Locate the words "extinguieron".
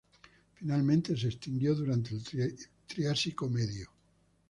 1.27-1.77